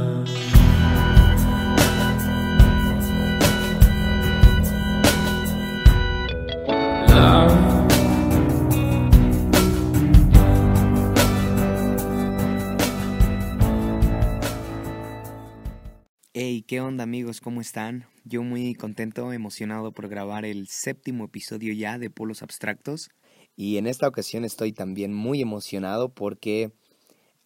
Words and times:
Hey, 16.33 16.63
¿qué 16.67 16.81
onda 16.81 17.03
amigos? 17.03 17.39
¿Cómo 17.39 17.61
están? 17.61 18.05
Yo 18.23 18.41
muy 18.41 18.73
contento, 18.73 19.31
emocionado 19.31 19.91
por 19.91 20.07
grabar 20.07 20.43
el 20.45 20.67
séptimo 20.67 21.25
episodio 21.25 21.71
ya 21.73 21.99
de 21.99 22.09
Polos 22.09 22.41
Abstractos. 22.41 23.09
Y 23.55 23.77
en 23.77 23.87
esta 23.87 24.07
ocasión 24.07 24.45
estoy 24.45 24.71
también 24.71 25.13
muy 25.13 25.41
emocionado 25.41 26.09
porque 26.09 26.71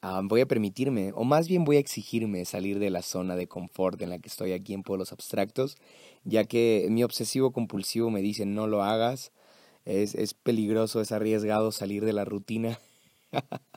ah, 0.01 0.21
voy 0.23 0.41
a 0.41 0.47
permitirme, 0.47 1.11
o 1.15 1.23
más 1.23 1.47
bien 1.47 1.63
voy 1.63 1.77
a 1.77 1.79
exigirme 1.79 2.45
salir 2.45 2.79
de 2.79 2.89
la 2.89 3.01
zona 3.01 3.35
de 3.35 3.47
confort 3.47 4.01
en 4.01 4.09
la 4.11 4.19
que 4.19 4.29
estoy 4.29 4.53
aquí 4.53 4.73
en 4.73 4.83
Polos 4.83 5.11
Abstractos, 5.11 5.77
ya 6.23 6.45
que 6.45 6.87
mi 6.89 7.03
obsesivo 7.03 7.51
compulsivo 7.51 8.09
me 8.09 8.21
dice 8.21 8.45
no 8.45 8.67
lo 8.67 8.83
hagas, 8.83 9.31
es, 9.85 10.15
es 10.15 10.33
peligroso, 10.33 11.01
es 11.01 11.11
arriesgado 11.11 11.71
salir 11.71 12.05
de 12.05 12.13
la 12.13 12.25
rutina. 12.25 12.79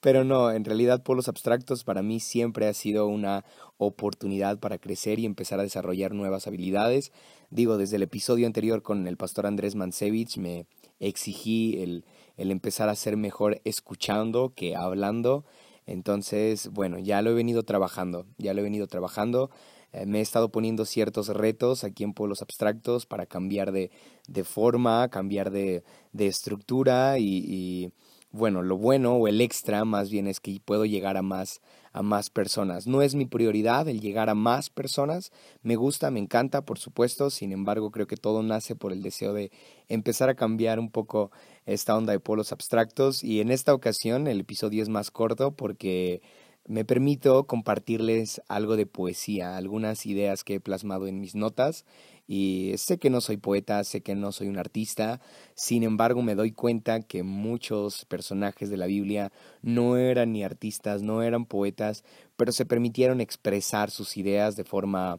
Pero 0.00 0.24
no, 0.24 0.50
en 0.50 0.64
realidad 0.64 1.02
Polos 1.02 1.28
Abstractos 1.28 1.84
para 1.84 2.02
mí 2.02 2.20
siempre 2.20 2.66
ha 2.66 2.74
sido 2.74 3.06
una 3.06 3.44
oportunidad 3.76 4.58
para 4.58 4.78
crecer 4.78 5.18
y 5.18 5.26
empezar 5.26 5.60
a 5.60 5.64
desarrollar 5.64 6.12
nuevas 6.12 6.46
habilidades. 6.46 7.12
Digo, 7.50 7.76
desde 7.76 7.96
el 7.96 8.02
episodio 8.02 8.46
anterior 8.46 8.82
con 8.82 9.06
el 9.06 9.16
pastor 9.16 9.46
Andrés 9.46 9.74
Mansevich 9.74 10.38
me 10.38 10.66
exigí 11.00 11.82
el, 11.82 12.04
el 12.36 12.50
empezar 12.50 12.88
a 12.88 12.94
ser 12.94 13.16
mejor 13.16 13.60
escuchando 13.64 14.52
que 14.54 14.76
hablando. 14.76 15.44
Entonces, 15.86 16.68
bueno, 16.68 16.98
ya 16.98 17.20
lo 17.22 17.30
he 17.30 17.34
venido 17.34 17.64
trabajando, 17.64 18.26
ya 18.38 18.54
lo 18.54 18.60
he 18.60 18.62
venido 18.64 18.86
trabajando. 18.86 19.50
Eh, 19.92 20.06
me 20.06 20.18
he 20.18 20.22
estado 20.22 20.50
poniendo 20.50 20.84
ciertos 20.84 21.28
retos 21.28 21.82
aquí 21.82 22.04
en 22.04 22.14
Polos 22.14 22.42
Abstractos 22.42 23.06
para 23.06 23.26
cambiar 23.26 23.72
de, 23.72 23.90
de 24.28 24.44
forma, 24.44 25.08
cambiar 25.08 25.50
de, 25.50 25.82
de 26.12 26.26
estructura 26.28 27.18
y, 27.18 27.44
y 27.46 27.92
bueno, 28.30 28.62
lo 28.62 28.76
bueno 28.76 29.16
o 29.16 29.26
el 29.26 29.40
extra 29.40 29.84
más 29.84 30.10
bien 30.10 30.28
es 30.28 30.38
que 30.38 30.60
puedo 30.64 30.84
llegar 30.84 31.16
a 31.16 31.22
más 31.22 31.60
a 31.92 32.02
más 32.02 32.30
personas. 32.30 32.86
No 32.86 33.02
es 33.02 33.14
mi 33.14 33.26
prioridad 33.26 33.88
el 33.88 34.00
llegar 34.00 34.30
a 34.30 34.34
más 34.34 34.70
personas. 34.70 35.32
Me 35.62 35.76
gusta, 35.76 36.10
me 36.10 36.20
encanta, 36.20 36.62
por 36.62 36.78
supuesto. 36.78 37.30
Sin 37.30 37.52
embargo, 37.52 37.90
creo 37.90 38.06
que 38.06 38.16
todo 38.16 38.42
nace 38.42 38.76
por 38.76 38.92
el 38.92 39.02
deseo 39.02 39.32
de 39.32 39.50
empezar 39.88 40.28
a 40.28 40.36
cambiar 40.36 40.78
un 40.78 40.90
poco 40.90 41.30
esta 41.66 41.96
onda 41.96 42.12
de 42.12 42.20
polos 42.20 42.52
abstractos. 42.52 43.24
Y 43.24 43.40
en 43.40 43.50
esta 43.50 43.74
ocasión 43.74 44.26
el 44.26 44.40
episodio 44.40 44.82
es 44.82 44.88
más 44.88 45.10
corto 45.10 45.52
porque 45.52 46.22
me 46.66 46.84
permito 46.84 47.46
compartirles 47.46 48.42
algo 48.48 48.76
de 48.76 48.86
poesía, 48.86 49.56
algunas 49.56 50.06
ideas 50.06 50.44
que 50.44 50.54
he 50.54 50.60
plasmado 50.60 51.06
en 51.06 51.20
mis 51.20 51.34
notas 51.34 51.84
y 52.26 52.74
sé 52.76 52.98
que 52.98 53.10
no 53.10 53.20
soy 53.20 53.38
poeta, 53.38 53.82
sé 53.82 54.02
que 54.02 54.14
no 54.14 54.30
soy 54.30 54.48
un 54.48 54.58
artista, 54.58 55.20
sin 55.54 55.82
embargo 55.82 56.22
me 56.22 56.36
doy 56.36 56.52
cuenta 56.52 57.00
que 57.00 57.24
muchos 57.24 58.04
personajes 58.04 58.70
de 58.70 58.76
la 58.76 58.86
Biblia 58.86 59.32
no 59.62 59.96
eran 59.96 60.32
ni 60.32 60.44
artistas, 60.44 61.02
no 61.02 61.22
eran 61.22 61.44
poetas, 61.44 62.04
pero 62.36 62.52
se 62.52 62.66
permitieron 62.66 63.20
expresar 63.20 63.90
sus 63.90 64.16
ideas 64.16 64.54
de 64.54 64.62
forma 64.62 65.18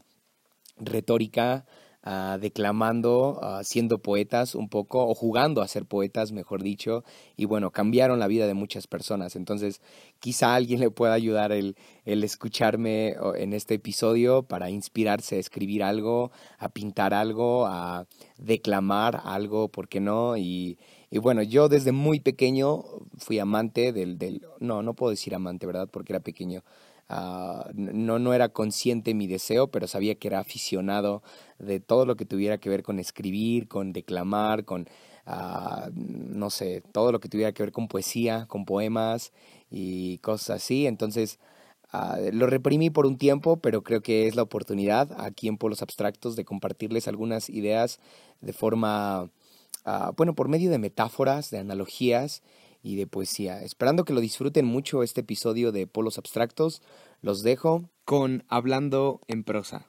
retórica, 0.78 1.66
uh, 2.06 2.40
declamando, 2.40 3.40
uh, 3.42 3.64
siendo 3.64 4.00
poetas 4.00 4.56
un 4.56 4.70
poco, 4.70 5.06
o 5.08 5.14
jugando 5.14 5.62
a 5.62 5.68
ser 5.68 5.86
poetas, 5.86 6.32
mejor 6.32 6.64
dicho, 6.64 7.04
y 7.38 7.46
bueno, 7.46 7.72
cambiaron 7.72 8.20
la 8.20 8.28
vida 8.28 8.48
de 8.48 8.54
muchas 8.54 8.88
personas. 8.88 9.36
Entonces, 9.36 9.82
quizá 10.20 10.56
alguien 10.56 10.80
le 10.80 10.90
pueda 10.90 11.14
ayudar 11.14 11.52
el, 11.52 11.76
el 12.06 12.24
escucharme 12.24 13.16
en 13.36 13.54
este 13.54 13.76
episodio 13.76 14.44
para 14.44 14.70
inspirarse 14.70 15.36
a 15.36 15.40
escribir 15.40 15.84
algo, 15.84 16.32
a 16.58 16.70
pintar 16.70 17.14
algo, 17.14 17.66
a 17.66 18.06
declamar 18.38 19.22
algo, 19.24 19.68
¿por 19.70 19.88
qué 19.88 20.00
no? 20.00 20.38
Y, 20.38 20.78
y 21.10 21.18
bueno, 21.20 21.44
yo 21.44 21.68
desde 21.68 21.92
muy 21.92 22.20
pequeño 22.20 22.84
fui 23.18 23.40
amante 23.40 23.92
del, 23.92 24.18
del, 24.18 24.42
no, 24.60 24.82
no 24.82 24.94
puedo 24.94 25.12
decir 25.12 25.36
amante, 25.36 25.66
¿verdad? 25.66 25.90
Porque 25.92 26.14
era 26.14 26.20
pequeño. 26.22 26.64
Uh, 27.12 27.70
no, 27.74 28.20
no 28.20 28.34
era 28.34 28.48
consciente 28.48 29.14
mi 29.14 29.28
deseo, 29.28 29.68
pero 29.68 29.86
sabía 29.86 30.16
que 30.16 30.30
era 30.30 30.40
aficionado 30.40 31.24
de 31.60 31.82
todo 31.82 32.06
lo 32.06 32.16
que 32.16 32.26
tuviera 32.26 32.58
que 32.58 32.70
ver 32.70 32.84
con 32.84 33.00
escribir, 33.00 33.68
con 33.68 33.92
declamar, 33.92 34.64
con, 34.64 34.88
uh, 35.28 35.92
no 35.94 36.50
sé, 36.50 36.82
todo 36.94 37.12
lo 37.12 37.20
que 37.20 37.28
tuviera 37.28 37.52
que 37.52 37.64
ver 37.64 37.74
con 37.74 37.90
poesía, 37.90 38.46
con 38.48 38.64
poemas 38.64 39.34
y 39.70 40.20
cosas 40.20 40.64
así. 40.64 40.88
Entonces, 40.88 41.38
uh, 41.92 42.32
lo 42.32 42.48
reprimí 42.48 42.90
por 42.90 43.06
un 43.06 43.18
tiempo, 43.18 43.58
pero 43.58 43.84
creo 43.84 44.02
que 44.02 44.28
es 44.28 44.38
la 44.38 44.44
oportunidad 44.44 45.12
aquí 45.20 45.50
en 45.50 45.58
Polos 45.58 45.82
Abstractos 45.82 46.38
de 46.38 46.46
compartirles 46.46 47.10
algunas 47.10 47.50
ideas 47.50 48.00
de 48.40 48.54
forma, 48.54 49.30
bueno, 50.16 50.34
por 50.34 50.48
medio 50.48 50.72
de 50.72 50.78
metáforas, 50.78 51.50
de 51.52 51.58
analogías 51.58 52.42
y 52.84 52.96
de 52.96 53.08
poesía. 53.08 53.62
Esperando 53.62 54.06
que 54.06 54.14
lo 54.14 54.22
disfruten 54.22 54.66
mucho 54.66 55.04
este 55.04 55.22
episodio 55.22 55.72
de 55.72 55.88
Polos 55.88 56.18
Abstractos, 56.18 56.82
los 57.22 57.44
dejo 57.44 57.90
con 58.06 58.44
Hablando 58.48 59.22
en 59.28 59.44
prosa. 59.44 59.88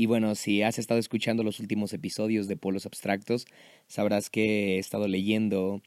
Y 0.00 0.06
bueno, 0.06 0.34
si 0.34 0.62
has 0.62 0.78
estado 0.78 0.98
escuchando 0.98 1.42
los 1.42 1.60
últimos 1.60 1.92
episodios 1.92 2.48
de 2.48 2.56
Polos 2.56 2.86
Abstractos, 2.86 3.44
sabrás 3.86 4.30
que 4.30 4.76
he 4.76 4.78
estado 4.78 5.06
leyendo 5.08 5.82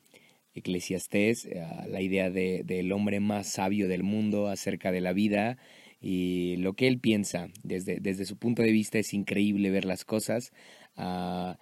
Eclesiastés, 0.56 1.46
eh, 1.46 1.66
la 1.88 2.02
idea 2.02 2.30
de, 2.30 2.64
del 2.64 2.92
hombre 2.92 3.20
más 3.20 3.48
sabio 3.48 3.88
del 3.88 4.04
mundo 4.04 4.48
acerca 4.48 4.92
de 4.92 5.02
la 5.02 5.14
vida 5.14 5.58
y 6.02 6.58
lo 6.58 6.74
que 6.74 6.88
él 6.88 7.00
piensa. 7.00 7.50
Desde, 7.64 8.00
desde 8.00 8.26
su 8.26 8.38
punto 8.38 8.62
de 8.62 8.72
vista 8.72 9.00
es 9.00 9.14
increíble 9.14 9.70
ver 9.72 9.86
las 9.86 10.06
cosas. 10.06 10.52
Uh, 10.98 11.54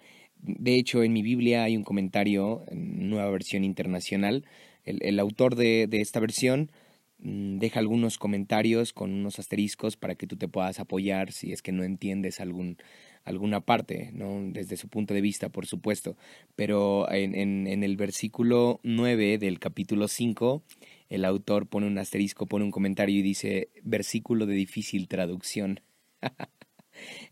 de 0.42 0.74
hecho, 0.74 1.04
en 1.04 1.12
mi 1.12 1.22
Biblia 1.22 1.64
hay 1.64 1.76
un 1.76 1.84
comentario, 1.84 2.64
en 2.68 3.08
nueva 3.08 3.30
versión 3.30 3.64
internacional. 3.64 4.44
El, 4.84 4.98
el 5.02 5.20
autor 5.20 5.54
de, 5.54 5.86
de, 5.86 6.00
esta 6.00 6.18
versión 6.18 6.72
deja 7.22 7.78
algunos 7.78 8.18
comentarios 8.18 8.92
con 8.92 9.12
unos 9.12 9.38
asteriscos 9.38 9.96
para 9.96 10.14
que 10.16 10.26
tú 10.26 10.36
te 10.36 10.48
puedas 10.48 10.80
apoyar 10.80 11.32
si 11.32 11.52
es 11.52 11.62
que 11.62 11.72
no 11.72 11.84
entiendes 11.84 12.40
algún, 12.40 12.78
alguna 13.24 13.60
parte, 13.60 14.10
¿no? 14.12 14.40
desde 14.50 14.76
su 14.76 14.88
punto 14.88 15.14
de 15.14 15.20
vista, 15.20 15.48
por 15.48 15.66
supuesto. 15.66 16.16
Pero 16.56 17.10
en, 17.12 17.34
en, 17.34 17.66
en 17.66 17.84
el 17.84 17.96
versículo 17.96 18.80
9 18.82 19.38
del 19.38 19.60
capítulo 19.60 20.08
5, 20.08 20.62
el 21.08 21.24
autor 21.24 21.66
pone 21.66 21.86
un 21.86 21.98
asterisco, 21.98 22.46
pone 22.46 22.64
un 22.64 22.70
comentario 22.70 23.18
y 23.18 23.22
dice, 23.22 23.70
versículo 23.82 24.46
de 24.46 24.54
difícil 24.54 25.08
traducción. 25.08 25.80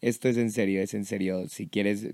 Esto 0.01 0.29
es 0.29 0.37
en 0.37 0.51
serio, 0.51 0.83
es 0.83 0.95
en 0.95 1.05
serio. 1.05 1.49
Si 1.49 1.67
quieres, 1.67 2.09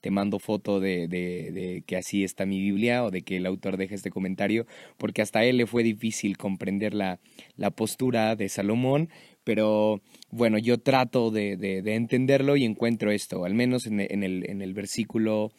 te 0.00 0.10
mando 0.10 0.38
foto 0.38 0.80
de, 0.80 1.08
de, 1.08 1.50
de, 1.52 1.82
que 1.86 1.96
así 1.96 2.24
está 2.24 2.46
mi 2.46 2.60
Biblia 2.60 3.04
o 3.04 3.10
de 3.10 3.22
que 3.22 3.36
el 3.36 3.46
autor 3.46 3.76
deje 3.76 3.94
este 3.94 4.10
comentario, 4.10 4.66
porque 4.98 5.22
hasta 5.22 5.44
él 5.44 5.56
le 5.56 5.66
fue 5.66 5.82
difícil 5.82 6.36
comprender 6.36 6.94
la, 6.94 7.20
la 7.56 7.70
postura 7.70 8.36
de 8.36 8.48
Salomón, 8.48 9.08
pero 9.44 10.00
bueno, 10.30 10.58
yo 10.58 10.78
trato 10.78 11.30
de, 11.30 11.56
de, 11.56 11.82
de 11.82 11.94
entenderlo 11.94 12.56
y 12.56 12.64
encuentro 12.64 13.10
esto, 13.10 13.44
al 13.44 13.54
menos 13.54 13.86
en, 13.86 14.00
el, 14.00 14.48
en 14.48 14.62
el 14.62 14.74
versículo 14.74 15.52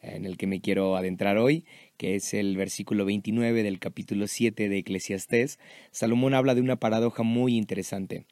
en 0.00 0.24
el 0.24 0.36
que 0.36 0.46
me 0.46 0.60
quiero 0.60 0.96
adentrar 0.96 1.38
hoy, 1.38 1.64
que 1.96 2.14
es 2.14 2.34
el 2.34 2.56
versículo 2.56 3.04
29 3.04 3.62
del 3.62 3.78
capítulo 3.78 4.26
7 4.26 4.68
de 4.68 4.78
Eclesiastés, 4.78 5.58
Salomón 5.90 6.34
habla 6.34 6.54
de 6.54 6.60
una 6.60 6.76
paradoja 6.76 7.22
muy 7.22 7.56
interesante. 7.56 8.24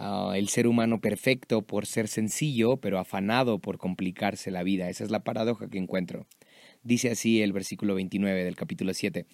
Uh, 0.00 0.32
el 0.32 0.48
ser 0.48 0.66
humano 0.66 1.02
perfecto 1.02 1.60
por 1.60 1.84
ser 1.84 2.08
sencillo, 2.08 2.78
pero 2.78 2.98
afanado 2.98 3.58
por 3.58 3.76
complicarse 3.76 4.50
la 4.50 4.62
vida. 4.62 4.88
Esa 4.88 5.04
es 5.04 5.10
la 5.10 5.24
paradoja 5.24 5.68
que 5.68 5.76
encuentro. 5.76 6.26
Dice 6.82 7.10
así 7.10 7.42
el 7.42 7.52
versículo 7.52 7.94
29 7.96 8.42
del 8.42 8.56
capítulo 8.56 8.94
7. 8.94 9.26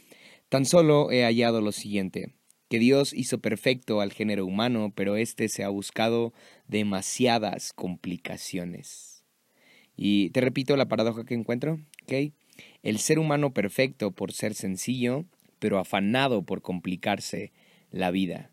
Tan 0.48 0.64
solo 0.64 1.12
he 1.12 1.22
hallado 1.22 1.60
lo 1.60 1.70
siguiente, 1.70 2.34
que 2.68 2.80
Dios 2.80 3.12
hizo 3.12 3.38
perfecto 3.38 4.00
al 4.00 4.12
género 4.12 4.44
humano, 4.44 4.92
pero 4.92 5.14
éste 5.14 5.48
se 5.48 5.62
ha 5.62 5.68
buscado 5.68 6.32
demasiadas 6.66 7.72
complicaciones. 7.72 9.24
Y 9.96 10.30
te 10.30 10.40
repito 10.40 10.76
la 10.76 10.88
paradoja 10.88 11.24
que 11.24 11.34
encuentro, 11.34 11.78
¿ok? 12.02 12.32
El 12.82 12.98
ser 12.98 13.20
humano 13.20 13.54
perfecto 13.54 14.10
por 14.10 14.32
ser 14.32 14.54
sencillo, 14.54 15.26
pero 15.60 15.78
afanado 15.78 16.42
por 16.42 16.60
complicarse 16.60 17.52
la 17.92 18.10
vida. 18.10 18.50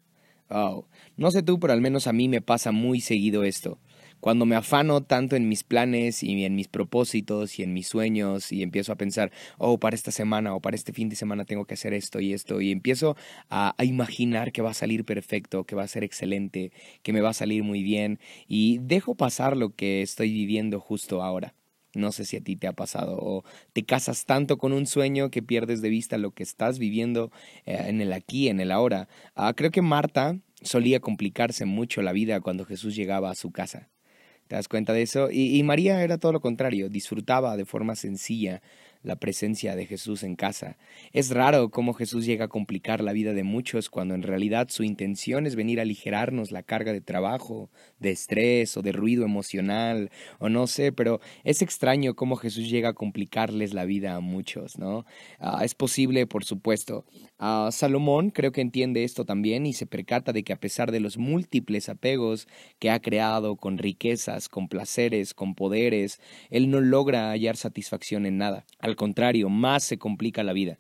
Oh, 0.50 0.86
no 1.18 1.32
sé 1.32 1.42
tú, 1.42 1.60
pero 1.60 1.74
al 1.74 1.82
menos 1.82 2.08
a 2.08 2.14
mí 2.14 2.28
me 2.28 2.42
pasa 2.42 2.72
muy 2.72 3.02
seguido 3.02 3.44
esto. 3.44 3.80
Cuando 4.20 4.46
me 4.46 4.56
afano 4.56 5.02
tanto 5.02 5.36
en 5.36 5.50
mis 5.50 5.64
planes 5.64 6.24
y 6.24 6.46
en 6.46 6.56
mis 6.56 6.68
propósitos 6.70 7.60
y 7.60 7.64
en 7.64 7.74
mis 7.74 7.88
sueños 7.88 8.52
y 8.52 8.62
empiezo 8.64 8.94
a 8.94 8.96
pensar, 8.96 9.32
oh, 9.58 9.80
para 9.80 9.96
esta 9.96 10.12
semana 10.12 10.56
o 10.56 10.62
para 10.62 10.76
este 10.76 10.94
fin 10.94 11.10
de 11.10 11.16
semana 11.16 11.44
tengo 11.44 11.66
que 11.66 11.74
hacer 11.74 11.94
esto 11.94 12.20
y 12.22 12.34
esto 12.34 12.62
y 12.62 12.72
empiezo 12.72 13.18
a, 13.50 13.74
a 13.78 13.84
imaginar 13.84 14.52
que 14.54 14.62
va 14.62 14.72
a 14.72 14.74
salir 14.74 15.04
perfecto, 15.06 15.66
que 15.66 15.76
va 15.76 15.84
a 15.84 15.88
ser 15.88 16.04
excelente, 16.04 16.72
que 17.02 17.14
me 17.14 17.22
va 17.22 17.30
a 17.32 17.34
salir 17.34 17.64
muy 17.64 17.84
bien 17.84 18.20
y 18.48 18.78
dejo 18.80 19.16
pasar 19.16 19.58
lo 19.58 19.72
que 19.76 20.02
estoy 20.02 20.32
viviendo 20.32 20.80
justo 20.80 21.22
ahora. 21.22 21.54
No 21.94 22.12
sé 22.12 22.26
si 22.26 22.38
a 22.38 22.42
ti 22.42 22.56
te 22.56 22.68
ha 22.68 22.74
pasado 22.74 23.18
o 23.20 23.44
te 23.74 23.84
casas 23.84 24.26
tanto 24.26 24.58
con 24.58 24.74
un 24.74 24.88
sueño 24.88 25.30
que 25.30 25.44
pierdes 25.44 25.82
de 25.82 25.90
vista 25.90 26.18
lo 26.18 26.32
que 26.32 26.44
estás 26.44 26.80
viviendo 26.80 27.32
eh, 27.66 27.86
en 27.88 28.02
el 28.02 28.14
aquí, 28.14 28.50
en 28.50 28.60
el 28.60 28.72
ahora. 28.72 29.08
Ah, 29.36 29.54
creo 29.56 29.72
que 29.72 29.82
Marta 29.82 30.38
solía 30.62 31.00
complicarse 31.00 31.66
mucho 31.66 32.02
la 32.02 32.12
vida 32.12 32.42
cuando 32.42 32.66
Jesús 32.66 32.96
llegaba 32.96 33.30
a 33.30 33.36
su 33.36 33.52
casa. 33.52 33.90
¿Te 34.48 34.56
das 34.56 34.68
cuenta 34.68 34.94
de 34.94 35.04
eso? 35.04 35.30
Y, 35.32 35.58
y 35.58 35.64
María 35.64 36.04
era 36.04 36.18
todo 36.18 36.34
lo 36.34 36.42
contrario, 36.42 36.90
disfrutaba 36.90 37.56
de 37.58 37.66
forma 37.66 37.96
sencilla 37.96 38.62
la 39.04 39.18
presencia 39.18 39.76
de 39.76 39.86
Jesús 39.86 40.24
en 40.24 40.36
casa. 40.36 40.78
Es 41.12 41.30
raro 41.30 41.70
cómo 41.70 41.94
Jesús 41.94 42.26
llega 42.26 42.46
a 42.46 42.50
complicar 42.50 43.04
la 43.04 43.14
vida 43.14 43.34
de 43.34 43.44
muchos 43.44 43.90
cuando 43.90 44.16
en 44.16 44.24
realidad 44.24 44.70
su 44.70 44.84
intención 44.84 45.46
es 45.46 45.56
venir 45.56 45.80
a 45.80 45.84
aligerarnos 45.84 46.52
la 46.52 46.64
carga 46.64 46.94
de 46.94 47.02
trabajo, 47.02 47.70
de 48.00 48.12
estrés 48.12 48.76
o 48.78 48.82
de 48.82 48.94
ruido 48.94 49.26
emocional 49.26 50.10
o 50.40 50.50
no 50.50 50.68
sé, 50.68 50.92
pero 50.92 51.20
es 51.44 51.62
extraño 51.62 52.16
cómo 52.16 52.38
Jesús 52.38 52.70
llega 52.70 52.90
a 52.90 52.94
complicarles 52.94 53.74
la 53.74 53.86
vida 53.86 54.16
a 54.16 54.20
muchos, 54.22 54.78
¿no? 54.78 55.06
Ah, 55.40 55.62
es 55.64 55.76
posible, 55.76 56.26
por 56.26 56.46
supuesto. 56.46 57.06
Ah, 57.38 57.70
Salomón 57.72 58.30
creo 58.30 58.52
que 58.52 58.62
entiende 58.62 59.04
esto 59.04 59.26
también 59.26 59.66
y 59.66 59.74
se 59.74 59.86
percata 59.86 60.32
de 60.32 60.44
que 60.44 60.54
a 60.54 60.60
pesar 60.60 60.92
de 60.92 61.02
los 61.02 61.18
múltiples 61.18 61.90
apegos 61.90 62.48
que 62.80 62.90
ha 62.90 63.02
creado 63.02 63.58
con 63.58 63.78
riquezas, 63.78 64.48
con 64.48 64.70
placeres, 64.70 65.34
con 65.34 65.56
poderes, 65.56 66.22
él 66.50 66.70
no 66.70 66.80
logra 66.80 67.32
hallar 67.32 67.58
satisfacción 67.58 68.26
en 68.26 68.38
nada. 68.38 68.66
Contrario, 68.96 69.50
más 69.50 69.84
se 69.84 69.98
complica 69.98 70.44
la 70.44 70.54
vida. 70.54 70.80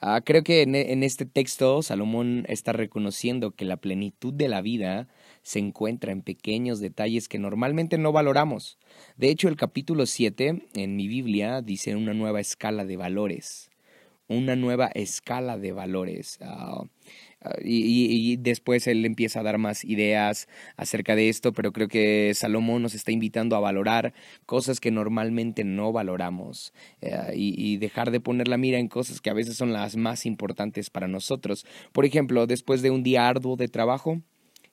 Ah, 0.00 0.20
creo 0.24 0.42
que 0.42 0.62
en, 0.62 0.74
en, 0.74 1.04
este 1.04 1.26
texto 1.26 1.80
Salomón 1.80 2.44
está 2.48 2.72
reconociendo 2.72 3.52
que 3.52 3.64
la 3.64 3.76
plenitud 3.76 4.34
de 4.34 4.48
la 4.48 4.60
vida 4.60 5.06
se 5.42 5.60
encuentra 5.60 6.10
en 6.10 6.22
pequeños 6.22 6.80
detalles 6.80 7.28
que 7.28 7.38
normalmente 7.38 7.98
no 7.98 8.10
valoramos. 8.10 8.78
De 9.16 9.30
hecho, 9.30 9.48
el 9.48 9.56
capítulo 9.56 10.06
7 10.06 10.62
en 10.74 10.96
mi 10.96 11.06
Biblia 11.06 11.62
dice 11.62 11.94
una 11.94 12.14
nueva 12.14 12.40
escala 12.40 12.84
de 12.84 12.96
valores. 12.96 13.70
Una 14.26 14.56
nueva 14.56 14.86
escala 14.88 15.56
de 15.56 15.70
valores. 15.70 16.40
Uh, 16.40 16.86
y, 17.62 18.32
y, 18.32 18.36
después 18.36 18.86
él 18.86 19.04
empieza 19.04 19.40
a 19.40 19.42
dar 19.42 19.58
más 19.58 19.84
ideas 19.84 20.48
acerca 20.76 21.16
de 21.16 21.28
esto, 21.28 21.52
pero 21.52 21.72
creo 21.72 21.88
que 21.88 22.32
Salomón 22.34 22.82
nos 22.82 22.94
está 22.94 23.12
invitando 23.12 23.56
a 23.56 23.60
valorar 23.60 24.14
cosas 24.46 24.80
que 24.80 24.90
normalmente 24.90 25.64
no 25.64 25.92
valoramos 25.92 26.72
uh, 27.02 27.32
y, 27.34 27.54
y, 27.56 27.76
dejar 27.78 28.10
de 28.10 28.20
poner 28.20 28.48
la 28.48 28.58
mira 28.58 28.78
en 28.78 28.88
cosas 28.88 29.20
que 29.20 29.30
a 29.30 29.34
veces 29.34 29.56
son 29.56 29.72
las 29.72 29.96
más 29.96 30.26
importantes 30.26 30.90
para 30.90 31.08
nosotros. 31.08 31.66
Por 31.92 32.04
ejemplo, 32.04 32.46
después 32.46 32.82
de 32.82 32.90
un 32.90 33.02
día 33.02 33.28
arduo 33.28 33.56
de 33.56 33.68
trabajo, 33.68 34.22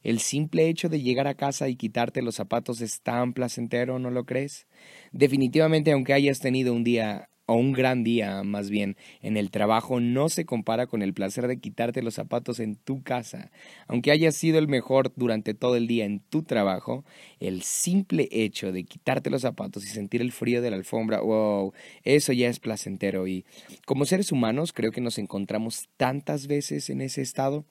el 0.02 0.20
simple 0.20 0.70
hecho 0.70 0.88
de 0.88 1.02
llegar 1.02 1.28
a 1.28 1.36
casa 1.36 1.68
y 1.68 1.76
quitarte 1.76 2.22
los 2.22 2.36
zapatos 2.36 2.82
es 2.82 3.02
tan 3.02 3.34
placentero, 3.34 4.00
¿no 4.00 4.12
lo 4.12 4.26
crees? 4.26 4.66
Definitivamente, 5.12 5.92
aunque 5.92 6.14
hayas 6.14 6.40
tenido 6.40 6.74
un 6.74 6.84
día 6.84 7.30
o 7.50 7.56
un 7.56 7.74
gran 7.74 8.04
día 8.04 8.44
más 8.44 8.70
bien 8.70 8.96
en 9.24 9.36
el 9.36 9.50
trabajo 9.50 10.00
no 10.00 10.30
se 10.30 10.46
compara 10.46 10.86
con 10.86 11.02
el 11.02 11.16
placer 11.16 11.48
de 11.48 11.58
quitarte 11.58 12.04
los 12.04 12.14
zapatos 12.14 12.60
en 12.60 12.76
tu 12.76 13.02
casa. 13.02 13.50
Aunque 13.88 14.12
hayas 14.12 14.36
sido 14.36 14.60
el 14.60 14.68
mejor 14.68 15.12
durante 15.16 15.56
todo 15.56 15.76
el 15.76 15.88
día 15.88 16.06
en 16.06 16.20
tu 16.20 16.44
trabajo, 16.44 17.04
el 17.40 17.64
simple 17.64 18.30
hecho 18.32 18.72
de 18.72 18.84
quitarte 18.84 19.32
los 19.32 19.42
zapatos 19.42 19.84
y 19.84 19.88
sentir 19.88 20.22
el 20.22 20.32
frío 20.32 20.62
de 20.62 20.70
la 20.70 20.78
alfombra, 20.78 21.22
wow, 21.22 21.74
eso 22.04 22.34
ya 22.34 22.50
es 22.50 22.60
placentero 22.60 23.26
y 23.26 23.46
como 23.88 24.06
seres 24.06 24.32
humanos 24.32 24.72
creo 24.72 24.92
que 24.92 25.02
nos 25.02 25.18
encontramos 25.18 25.90
tantas 25.98 26.46
veces 26.46 26.92
en 26.92 27.02
ese 27.02 27.24
estado 27.24 27.66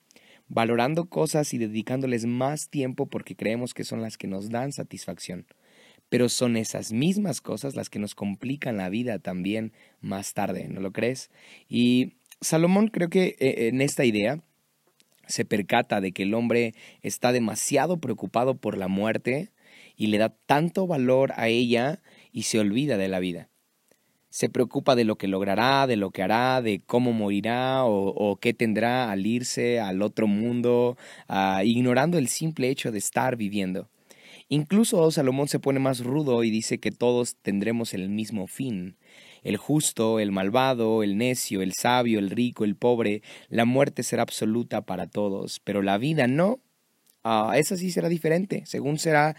valorando 0.49 1.05
cosas 1.05 1.53
y 1.53 1.57
dedicándoles 1.57 2.25
más 2.25 2.69
tiempo 2.69 3.05
porque 3.05 3.37
creemos 3.37 3.73
que 3.73 3.85
son 3.85 4.01
las 4.01 4.17
que 4.17 4.27
nos 4.27 4.49
dan 4.49 4.73
satisfacción 4.73 5.45
pero 6.09 6.27
son 6.27 6.57
esas 6.57 6.91
mismas 6.91 7.39
cosas 7.39 7.75
las 7.75 7.89
que 7.89 7.99
nos 7.99 8.15
complican 8.15 8.77
la 8.77 8.89
vida 8.89 9.19
también 9.19 9.71
más 10.01 10.33
tarde, 10.33 10.67
¿no 10.67 10.81
lo 10.81 10.91
crees? 10.91 11.29
Y 11.69 12.13
Salomón 12.41 12.87
creo 12.87 13.09
que 13.09 13.35
eh, 13.39 13.67
en 13.67 13.81
esta 13.81 14.05
idea 14.05 14.41
se 15.27 15.45
percata 15.45 16.01
de 16.01 16.11
que 16.11 16.23
el 16.23 16.33
hombre 16.33 16.73
está 17.01 17.31
demasiado 17.31 17.97
preocupado 17.97 18.55
por 18.55 18.77
la 18.77 18.87
muerte 18.87 19.51
y 19.95 20.07
le 20.07 20.17
da 20.17 20.29
tanto 20.29 20.87
valor 20.87 21.33
a 21.35 21.47
ella 21.49 22.01
y 22.31 22.43
se 22.43 22.59
olvida 22.59 22.97
de 22.97 23.07
la 23.07 23.19
vida. 23.19 23.49
Se 24.29 24.49
preocupa 24.49 24.95
de 24.95 25.03
lo 25.03 25.17
que 25.17 25.27
logrará, 25.27 25.87
de 25.87 25.97
lo 25.97 26.11
que 26.11 26.23
hará, 26.23 26.61
de 26.61 26.81
cómo 26.85 27.13
morirá 27.13 27.83
o, 27.83 28.37
qué 28.39 28.53
tendrá 28.53 29.11
al 29.11 29.25
irse 29.25 29.79
al 29.79 30.01
otro 30.01 30.27
mundo, 30.27 30.97
uh, 31.27 31.63
ignorando 31.63 32.17
el 32.17 32.27
simple 32.27 32.69
hecho 32.69 32.91
de 32.91 32.99
estar 32.99 33.35
viviendo. 33.35 33.89
Incluso 34.51 35.11
Salomón 35.11 35.47
se 35.47 35.59
pone 35.59 35.77
más 35.77 36.03
rudo 36.03 36.43
y 36.43 36.49
dice 36.49 36.79
que 36.79 36.89
todos 36.89 37.35
tendremos 37.43 37.93
el 37.93 38.09
mismo 38.09 38.47
fin. 38.47 38.97
El 39.43 39.57
justo, 39.57 40.19
el 40.19 40.31
malvado, 40.31 41.03
el 41.03 41.17
necio, 41.17 41.61
el 41.61 41.73
sabio, 41.73 42.17
el 42.17 42.31
rico, 42.31 42.65
el 42.65 42.75
pobre, 42.75 43.21
la 43.47 43.65
muerte 43.65 44.01
será 44.01 44.23
absoluta 44.23 44.81
para 44.81 45.05
todos, 45.05 45.59
pero 45.63 45.83
la 45.83 45.99
vida 45.99 46.25
no. 46.27 46.59
Uh, 47.23 47.51
esa 47.53 47.77
sí 47.77 47.91
será 47.91 48.09
diferente, 48.09 48.63
según 48.65 48.97
será 48.97 49.35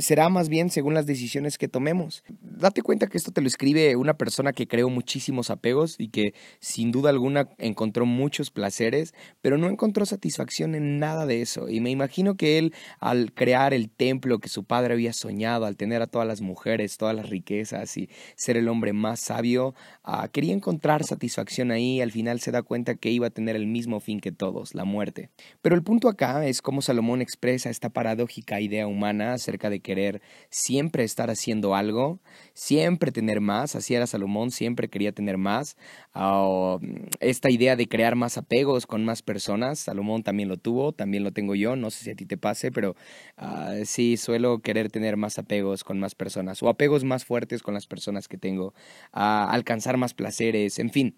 será 0.00 0.28
más 0.28 0.48
bien 0.48 0.70
según 0.70 0.94
las 0.94 1.06
decisiones 1.06 1.58
que 1.58 1.68
tomemos. 1.68 2.22
Date 2.40 2.82
cuenta 2.82 3.06
que 3.06 3.18
esto 3.18 3.32
te 3.32 3.40
lo 3.40 3.48
escribe 3.48 3.96
una 3.96 4.14
persona 4.14 4.52
que 4.52 4.66
creó 4.66 4.88
muchísimos 4.88 5.50
apegos 5.50 5.96
y 5.98 6.08
que 6.08 6.34
sin 6.60 6.90
duda 6.90 7.10
alguna 7.10 7.48
encontró 7.58 8.06
muchos 8.06 8.50
placeres, 8.50 9.14
pero 9.40 9.58
no 9.58 9.68
encontró 9.68 10.06
satisfacción 10.06 10.74
en 10.74 10.98
nada 10.98 11.26
de 11.26 11.42
eso. 11.42 11.68
Y 11.68 11.80
me 11.80 11.90
imagino 11.90 12.36
que 12.36 12.58
él, 12.58 12.74
al 12.98 13.32
crear 13.32 13.74
el 13.74 13.90
templo 13.90 14.38
que 14.38 14.48
su 14.48 14.64
padre 14.64 14.94
había 14.94 15.12
soñado, 15.12 15.66
al 15.66 15.76
tener 15.76 16.02
a 16.02 16.06
todas 16.06 16.26
las 16.26 16.40
mujeres, 16.40 16.96
todas 16.96 17.16
las 17.16 17.28
riquezas 17.28 17.96
y 17.96 18.08
ser 18.36 18.56
el 18.56 18.68
hombre 18.68 18.92
más 18.92 19.20
sabio, 19.20 19.74
uh, 20.06 20.28
quería 20.32 20.54
encontrar 20.54 21.04
satisfacción 21.04 21.70
ahí 21.70 21.96
y 21.96 22.00
al 22.00 22.12
final 22.12 22.40
se 22.40 22.50
da 22.50 22.62
cuenta 22.62 22.94
que 22.94 23.10
iba 23.10 23.28
a 23.28 23.30
tener 23.30 23.56
el 23.56 23.66
mismo 23.66 24.00
fin 24.00 24.20
que 24.20 24.32
todos, 24.32 24.74
la 24.74 24.84
muerte. 24.84 25.30
Pero 25.62 25.74
el 25.74 25.82
punto 25.82 26.08
acá 26.08 26.46
es 26.46 26.62
cómo 26.62 26.82
Salomón 26.82 27.22
expresa 27.22 27.70
esta 27.70 27.90
paradójica 27.90 28.60
idea 28.60 28.86
humana 28.86 29.34
acerca 29.34 29.70
de 29.70 29.79
querer 29.80 30.22
siempre 30.48 31.04
estar 31.04 31.30
haciendo 31.30 31.74
algo, 31.74 32.20
siempre 32.54 33.12
tener 33.12 33.40
más, 33.40 33.76
así 33.76 33.94
era 33.94 34.06
Salomón, 34.06 34.50
siempre 34.50 34.88
quería 34.88 35.12
tener 35.12 35.38
más. 35.38 35.76
Uh, 36.14 36.78
esta 37.20 37.50
idea 37.50 37.76
de 37.76 37.88
crear 37.88 38.16
más 38.16 38.38
apegos 38.38 38.86
con 38.86 39.04
más 39.04 39.22
personas, 39.22 39.78
Salomón 39.78 40.22
también 40.22 40.48
lo 40.48 40.56
tuvo, 40.56 40.92
también 40.92 41.24
lo 41.24 41.32
tengo 41.32 41.54
yo, 41.54 41.76
no 41.76 41.90
sé 41.90 42.04
si 42.04 42.10
a 42.10 42.14
ti 42.14 42.26
te 42.26 42.36
pase, 42.36 42.70
pero 42.72 42.96
uh, 43.38 43.84
sí 43.84 44.16
suelo 44.16 44.60
querer 44.60 44.90
tener 44.90 45.16
más 45.16 45.38
apegos 45.38 45.84
con 45.84 45.98
más 46.00 46.14
personas 46.14 46.62
o 46.62 46.68
apegos 46.68 47.04
más 47.04 47.24
fuertes 47.24 47.62
con 47.62 47.74
las 47.74 47.86
personas 47.86 48.28
que 48.28 48.38
tengo, 48.38 48.68
uh, 49.14 49.48
alcanzar 49.48 49.96
más 49.96 50.14
placeres, 50.14 50.78
en 50.78 50.90
fin. 50.90 51.16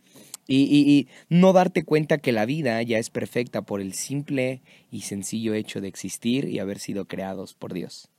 Y, 0.48 0.64
y, 0.64 1.08
no 1.28 1.52
darte 1.52 1.84
cuenta 1.84 2.18
que 2.18 2.32
la 2.32 2.46
vida 2.46 2.82
ya 2.82 2.98
es 2.98 3.10
perfecta 3.10 3.62
por 3.62 3.80
el 3.80 3.94
simple 3.94 4.62
y 4.90 5.02
sencillo 5.02 5.54
hecho 5.54 5.80
de 5.80 5.88
existir 5.88 6.48
y 6.48 6.58
haber 6.58 6.80
sido 6.80 7.06
creados 7.06 7.54
por 7.54 7.72
Dios. 7.72 8.11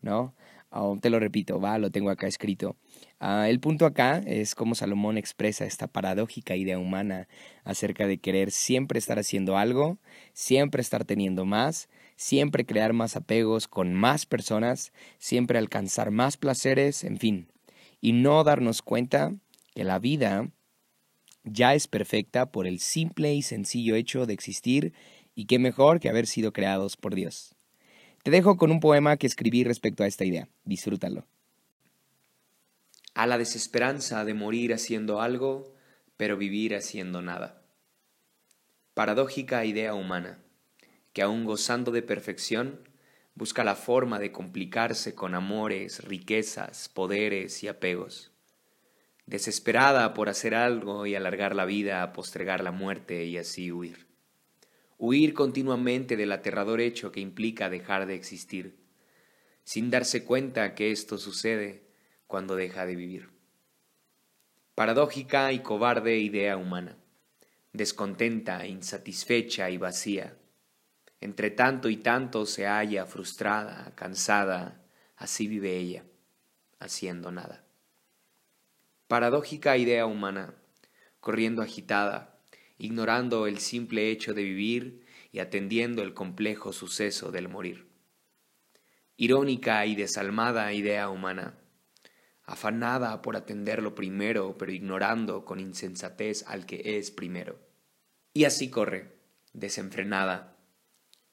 ¿No? 0.00 0.34
Te 1.00 1.08
lo 1.08 1.18
repito, 1.18 1.58
va, 1.58 1.78
lo 1.78 1.90
tengo 1.90 2.10
acá 2.10 2.26
escrito. 2.26 2.76
Uh, 3.18 3.44
el 3.46 3.60
punto 3.60 3.86
acá 3.86 4.18
es 4.26 4.54
cómo 4.54 4.74
Salomón 4.74 5.16
expresa 5.16 5.64
esta 5.64 5.86
paradójica 5.86 6.54
idea 6.54 6.78
humana 6.78 7.28
acerca 7.64 8.06
de 8.06 8.18
querer 8.18 8.50
siempre 8.50 8.98
estar 8.98 9.18
haciendo 9.18 9.56
algo, 9.56 9.98
siempre 10.34 10.82
estar 10.82 11.06
teniendo 11.06 11.46
más, 11.46 11.88
siempre 12.16 12.66
crear 12.66 12.92
más 12.92 13.16
apegos 13.16 13.68
con 13.68 13.94
más 13.94 14.26
personas, 14.26 14.92
siempre 15.18 15.58
alcanzar 15.58 16.10
más 16.10 16.36
placeres, 16.36 17.04
en 17.04 17.18
fin, 17.18 17.48
y 18.02 18.12
no 18.12 18.44
darnos 18.44 18.82
cuenta 18.82 19.34
que 19.74 19.84
la 19.84 19.98
vida 19.98 20.50
ya 21.44 21.74
es 21.74 21.86
perfecta 21.86 22.50
por 22.50 22.66
el 22.66 22.80
simple 22.80 23.32
y 23.34 23.40
sencillo 23.40 23.94
hecho 23.94 24.26
de 24.26 24.34
existir 24.34 24.92
y 25.34 25.46
qué 25.46 25.58
mejor 25.58 26.00
que 26.00 26.10
haber 26.10 26.26
sido 26.26 26.52
creados 26.52 26.98
por 26.98 27.14
Dios. 27.14 27.55
Te 28.26 28.32
dejo 28.32 28.56
con 28.56 28.72
un 28.72 28.80
poema 28.80 29.16
que 29.18 29.28
escribí 29.28 29.62
respecto 29.62 30.02
a 30.02 30.08
esta 30.08 30.24
idea. 30.24 30.48
Disfrútalo. 30.64 31.24
A 33.14 33.24
la 33.28 33.38
desesperanza 33.38 34.24
de 34.24 34.34
morir 34.34 34.74
haciendo 34.74 35.20
algo, 35.20 35.72
pero 36.16 36.36
vivir 36.36 36.74
haciendo 36.74 37.22
nada. 37.22 37.62
Paradójica 38.94 39.64
idea 39.64 39.94
humana, 39.94 40.40
que 41.12 41.22
aun 41.22 41.44
gozando 41.44 41.92
de 41.92 42.02
perfección, 42.02 42.80
busca 43.36 43.62
la 43.62 43.76
forma 43.76 44.18
de 44.18 44.32
complicarse 44.32 45.14
con 45.14 45.36
amores, 45.36 46.02
riquezas, 46.02 46.88
poderes 46.88 47.62
y 47.62 47.68
apegos. 47.68 48.32
Desesperada 49.26 50.14
por 50.14 50.28
hacer 50.28 50.56
algo 50.56 51.06
y 51.06 51.14
alargar 51.14 51.54
la 51.54 51.64
vida 51.64 52.02
a 52.02 52.12
postregar 52.12 52.64
la 52.64 52.72
muerte 52.72 53.24
y 53.24 53.38
así 53.38 53.70
huir 53.70 54.05
huir 54.98 55.34
continuamente 55.34 56.16
del 56.16 56.32
aterrador 56.32 56.80
hecho 56.80 57.12
que 57.12 57.20
implica 57.20 57.68
dejar 57.70 58.06
de 58.06 58.14
existir. 58.14 58.76
sin 59.66 59.90
darse 59.90 60.24
cuenta 60.24 60.76
que 60.76 60.92
esto 60.92 61.18
sucede 61.18 61.82
cuando 62.28 62.54
deja 62.54 62.86
de 62.86 62.94
vivir. 62.94 63.30
Paradójica 64.76 65.52
y 65.52 65.58
cobarde 65.58 66.18
idea 66.18 66.56
humana, 66.56 66.96
descontenta, 67.72 68.64
insatisfecha 68.64 69.68
y 69.70 69.76
vacía. 69.76 70.36
Entre 71.20 71.50
tanto 71.50 71.88
y 71.88 71.96
tanto 71.96 72.46
se 72.46 72.66
halla 72.66 73.06
frustrada, 73.06 73.92
cansada, 73.96 74.84
así 75.16 75.48
vive 75.48 75.76
ella, 75.76 76.04
haciendo 76.78 77.32
nada. 77.32 77.64
Paradójica 79.08 79.76
idea 79.76 80.06
humana, 80.06 80.54
corriendo 81.18 81.62
agitada, 81.62 82.35
ignorando 82.78 83.46
el 83.46 83.58
simple 83.58 84.10
hecho 84.10 84.34
de 84.34 84.42
vivir 84.42 85.06
y 85.32 85.38
atendiendo 85.38 86.02
el 86.02 86.14
complejo 86.14 86.72
suceso 86.72 87.30
del 87.30 87.48
morir. 87.48 87.86
Irónica 89.16 89.86
y 89.86 89.94
desalmada 89.94 90.72
idea 90.72 91.08
humana, 91.08 91.58
afanada 92.44 93.22
por 93.22 93.36
atender 93.36 93.82
lo 93.82 93.94
primero, 93.94 94.56
pero 94.58 94.72
ignorando 94.72 95.44
con 95.44 95.58
insensatez 95.58 96.44
al 96.46 96.66
que 96.66 96.98
es 96.98 97.10
primero. 97.10 97.58
Y 98.32 98.44
así 98.44 98.70
corre, 98.70 99.16
desenfrenada, 99.52 100.56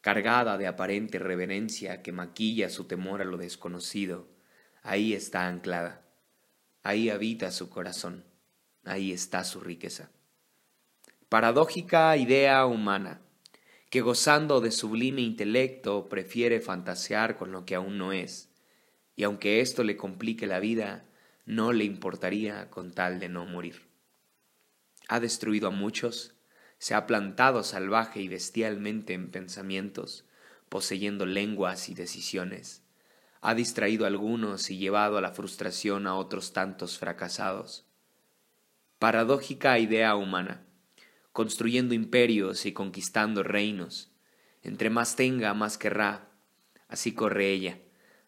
cargada 0.02 0.58
de 0.58 0.68
aparente 0.68 1.20
reverencia 1.20 2.02
que 2.02 2.12
maquilla 2.12 2.70
su 2.70 2.86
temor 2.86 3.22
a 3.22 3.26
lo 3.26 3.38
desconocido, 3.38 4.28
ahí 4.82 5.14
está 5.14 5.48
anclada, 5.48 6.06
ahí 6.84 7.10
habita 7.10 7.52
su 7.52 7.70
corazón, 7.70 8.26
ahí 8.84 9.12
está 9.12 9.44
su 9.44 9.60
riqueza. 9.60 10.10
Paradójica 11.34 12.16
idea 12.16 12.64
humana, 12.68 13.20
que 13.90 14.02
gozando 14.02 14.62
de 14.62 14.70
sublime 14.70 15.22
intelecto 15.22 16.08
prefiere 16.08 16.60
fantasear 16.60 17.38
con 17.38 17.52
lo 17.52 17.66
que 17.66 17.74
aún 17.74 17.98
no 17.98 18.12
es, 18.12 18.52
y 19.16 19.24
aunque 19.24 19.60
esto 19.60 19.84
le 19.84 19.98
complique 19.98 20.46
la 20.46 20.60
vida, 20.60 21.06
no 21.48 21.74
le 21.74 21.86
importaría 21.86 22.70
con 22.70 22.92
tal 22.92 23.20
de 23.20 23.30
no 23.30 23.48
morir. 23.48 23.82
Ha 25.08 25.20
destruido 25.20 25.70
a 25.70 25.72
muchos, 25.72 26.36
se 26.78 26.94
ha 26.94 27.08
plantado 27.08 27.64
salvaje 27.64 28.22
y 28.22 28.28
bestialmente 28.28 29.14
en 29.14 29.32
pensamientos, 29.32 30.28
poseyendo 30.70 31.26
lenguas 31.26 31.90
y 31.90 31.96
decisiones, 31.96 32.84
ha 33.42 33.56
distraído 33.56 34.06
a 34.06 34.10
algunos 34.10 34.70
y 34.70 34.78
llevado 34.78 35.18
a 35.18 35.22
la 35.22 35.32
frustración 35.32 36.06
a 36.06 36.14
otros 36.14 36.54
tantos 36.54 37.00
fracasados. 37.00 37.88
Paradójica 39.00 39.80
idea 39.80 40.16
humana, 40.16 40.68
construyendo 41.34 41.96
imperios 41.96 42.66
y 42.66 42.72
conquistando 42.72 43.44
reinos. 43.44 44.12
Entre 44.62 44.90
más 44.90 45.16
tenga, 45.16 45.54
más 45.54 45.78
querrá. 45.78 46.30
Así 46.88 47.14
corre 47.14 47.50
ella, 47.52 47.80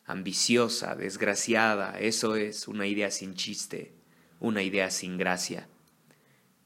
ambiciosa, 0.06 0.96
desgraciada, 0.96 2.00
eso 2.00 2.36
es 2.36 2.68
una 2.68 2.88
idea 2.88 3.12
sin 3.12 3.36
chiste, 3.36 3.94
una 4.40 4.64
idea 4.64 4.90
sin 4.90 5.18
gracia. 5.18 5.70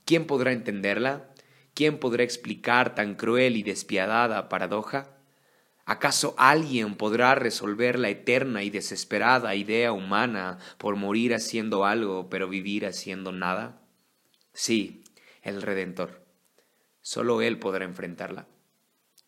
¿Quién 0.05 0.25
podrá 0.25 0.53
entenderla? 0.53 1.29
¿Quién 1.73 1.99
podrá 1.99 2.23
explicar 2.23 2.95
tan 2.95 3.15
cruel 3.15 3.57
y 3.57 3.63
despiadada 3.63 4.49
paradoja? 4.49 5.17
¿Acaso 5.85 6.35
alguien 6.37 6.95
podrá 6.95 7.35
resolver 7.35 7.99
la 7.99 8.09
eterna 8.09 8.63
y 8.63 8.69
desesperada 8.69 9.55
idea 9.55 9.91
humana 9.91 10.59
por 10.77 10.95
morir 10.95 11.33
haciendo 11.33 11.83
algo 11.83 12.29
pero 12.29 12.47
vivir 12.47 12.85
haciendo 12.85 13.31
nada? 13.31 13.81
Sí, 14.53 15.03
el 15.41 15.61
Redentor. 15.61 16.28
Solo 17.11 17.41
Él 17.41 17.57
podrá 17.57 17.85
enfrentarla. 17.85 18.45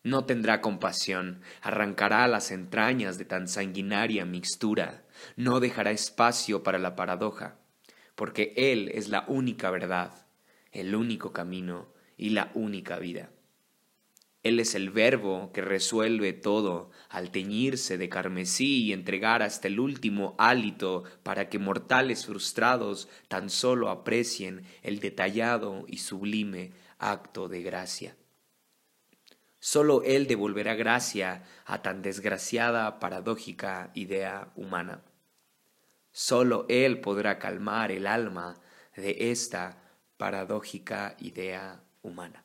No 0.04 0.24
tendrá 0.24 0.60
compasión, 0.60 1.40
arrancará 1.62 2.28
las 2.28 2.52
entrañas 2.52 3.18
de 3.18 3.24
tan 3.24 3.48
sanguinaria 3.48 4.24
mixtura, 4.24 5.04
no 5.34 5.58
dejará 5.58 5.90
espacio 5.90 6.62
para 6.62 6.78
la 6.78 6.94
paradoja, 6.94 7.58
porque 8.14 8.52
Él 8.56 8.92
es 8.94 9.08
la 9.08 9.24
única 9.26 9.72
verdad, 9.72 10.12
el 10.70 10.94
único 10.94 11.32
camino 11.32 11.92
y 12.16 12.30
la 12.30 12.52
única 12.54 13.00
vida. 13.00 13.30
Él 14.44 14.60
es 14.60 14.76
el 14.76 14.90
verbo 14.90 15.50
que 15.52 15.60
resuelve 15.60 16.32
todo 16.32 16.92
al 17.08 17.32
teñirse 17.32 17.98
de 17.98 18.08
carmesí 18.08 18.84
y 18.84 18.92
entregar 18.92 19.42
hasta 19.42 19.66
el 19.66 19.80
último 19.80 20.36
hálito 20.38 21.02
para 21.24 21.48
que 21.48 21.58
mortales 21.58 22.26
frustrados 22.26 23.08
tan 23.26 23.50
solo 23.50 23.90
aprecien 23.90 24.62
el 24.84 25.00
detallado 25.00 25.84
y 25.88 25.98
sublime 25.98 26.70
acto 27.02 27.48
de 27.48 27.62
gracia. 27.62 28.16
Solo 29.58 30.02
Él 30.02 30.26
devolverá 30.26 30.74
gracia 30.74 31.44
a 31.66 31.82
tan 31.82 32.02
desgraciada, 32.02 32.98
paradójica 32.98 33.90
idea 33.94 34.52
humana. 34.56 35.02
Solo 36.10 36.66
Él 36.68 37.00
podrá 37.00 37.38
calmar 37.38 37.92
el 37.92 38.06
alma 38.06 38.56
de 38.96 39.30
esta 39.30 39.82
paradójica 40.16 41.16
idea 41.20 41.82
humana. 42.02 42.44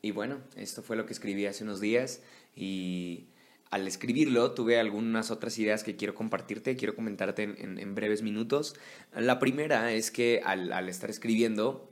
Y 0.00 0.10
bueno, 0.10 0.40
esto 0.56 0.82
fue 0.82 0.96
lo 0.96 1.06
que 1.06 1.12
escribí 1.12 1.46
hace 1.46 1.64
unos 1.64 1.80
días 1.80 2.22
y 2.56 3.28
al 3.70 3.86
escribirlo 3.86 4.52
tuve 4.52 4.78
algunas 4.78 5.30
otras 5.30 5.58
ideas 5.58 5.84
que 5.84 5.96
quiero 5.96 6.14
compartirte, 6.14 6.76
quiero 6.76 6.94
comentarte 6.94 7.42
en, 7.42 7.94
breves 7.94 8.22
minutos. 8.22 8.74
La 9.14 9.38
primera 9.38 9.92
es 9.92 10.10
que 10.10 10.42
al, 10.44 10.88
estar 10.88 11.08
escribiendo 11.08 11.91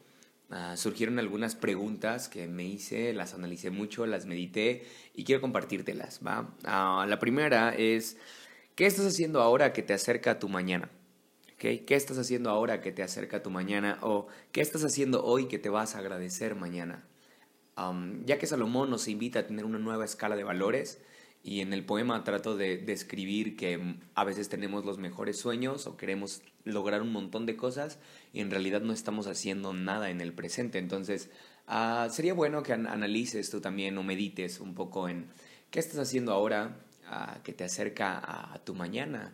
Ah, 0.51 0.77
surgieron 0.77 1.21
algunas 1.21 1.55
preguntas 1.55 2.29
que 2.29 2.49
me 2.49 2.65
hice, 2.65 3.13
las 3.13 3.35
analicé 3.35 3.71
mucho, 3.71 4.05
las 4.05 4.27
medité 4.27 4.85
y 5.15 5.25
quiero 5.25 5.41
compartírtelas. 5.41 6.21
¿va? 6.27 6.53
Ah, 6.65 7.07
la 7.09 7.19
primera 7.21 7.71
es, 7.71 8.17
¿qué 8.75 8.87
estás 8.87 9.07
haciendo 9.07 9.43
ahora 9.43 9.73
que 9.73 9.83
te 9.83 9.95
acerca 9.95 10.33
a 10.33 10.39
tu 10.41 10.49
mañana? 10.49 10.91
¿Qué 11.57 11.85
estás 11.91 12.17
haciendo 12.17 12.49
ahora 12.49 12.81
que 12.81 12.91
te 12.91 13.03
acerca 13.03 13.37
a 13.37 13.43
tu 13.43 13.51
mañana? 13.51 13.99
¿O 14.01 14.29
qué 14.51 14.63
estás 14.63 14.83
haciendo 14.83 15.23
hoy 15.25 15.47
que 15.47 15.59
te 15.59 15.69
vas 15.69 15.95
a 15.95 15.99
agradecer 15.99 16.55
mañana? 16.55 17.05
ya 18.27 18.39
que 18.39 18.47
Salomón 18.47 18.91
nos 18.91 19.09
invita 19.09 19.39
a 19.39 19.47
tener 19.47 19.65
una 19.65 19.79
nueva 19.79 20.05
escala 20.05 20.37
de 20.37 20.45
valores, 20.45 21.01
y 21.43 21.61
en 21.61 21.73
el 21.73 21.85
poema 21.85 22.23
trato 22.23 22.57
de 22.57 22.77
describir 22.77 23.57
que 23.57 23.97
a 24.15 24.25
veces 24.25 24.49
tenemos 24.49 24.85
los 24.85 24.99
mejores 24.99 25.39
sueños 25.39 25.87
o 25.87 25.97
queremos 25.97 26.43
lograr 26.65 27.01
un 27.01 27.13
montón 27.13 27.47
de 27.47 27.57
cosas 27.57 27.99
y 28.33 28.41
en 28.41 28.51
realidad 28.51 28.83
no 28.83 28.93
estamos 28.93 29.27
haciendo 29.27 29.73
nada 29.73 30.11
en 30.11 30.21
el 30.21 30.35
presente. 30.35 30.79
Entonces, 30.79 31.31
ah, 31.67 32.09
sería 32.11 32.35
bueno 32.35 32.63
que 32.63 32.75
analices 32.75 33.51
tú 33.51 33.61
también 33.61 33.97
o 33.97 34.03
medites 34.03 34.61
un 34.61 34.75
poco 34.75 35.09
en 35.09 35.29
qué 35.71 35.81
estás 35.81 35.99
haciendo 35.99 36.33
ahora 36.33 36.77
ah, 37.07 37.39
que 37.43 37.55
te 37.55 37.65
acerca 37.65 38.19
a, 38.19 38.59
tu 38.65 38.75
mañana. 38.75 39.33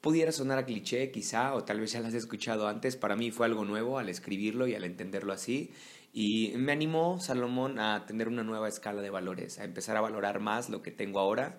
Pudiera 0.00 0.32
sonar 0.32 0.58
a 0.58 0.64
cliché 0.64 1.10
quizá 1.10 1.54
o 1.54 1.64
tal 1.64 1.80
vez 1.80 1.92
ya 1.92 2.00
lo 2.00 2.06
has 2.06 2.14
escuchado 2.14 2.68
antes. 2.68 2.96
Para 2.96 3.16
mí 3.16 3.30
fue 3.32 3.44
algo 3.44 3.66
nuevo 3.66 3.98
al 3.98 4.08
escribirlo 4.08 4.66
y 4.66 4.74
al 4.74 4.84
entenderlo 4.84 5.34
así. 5.34 5.72
Y 6.12 6.52
me 6.56 6.72
animó 6.72 7.20
Salomón 7.20 7.78
a 7.78 8.06
tener 8.06 8.28
una 8.28 8.42
nueva 8.42 8.68
escala 8.68 9.02
de 9.02 9.10
valores, 9.10 9.58
a 9.58 9.64
empezar 9.64 9.96
a 9.96 10.00
valorar 10.00 10.40
más 10.40 10.70
lo 10.70 10.82
que 10.82 10.90
tengo 10.90 11.20
ahora, 11.20 11.58